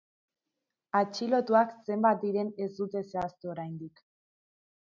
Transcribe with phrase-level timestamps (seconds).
[0.99, 4.03] Atxilotuak zenbat diren ez dute zehaztu oraindik.